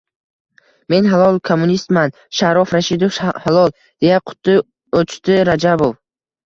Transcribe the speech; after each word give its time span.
—Men... 0.93 1.09
halol 1.11 1.37
kommunistman, 1.49 2.15
Sharof 2.39 2.73
Rashidovich, 2.77 3.21
halol!— 3.45 3.73
deya 4.05 4.21
quti 4.33 4.61
o‘chdi 5.03 5.43
Rajabov. 5.55 5.97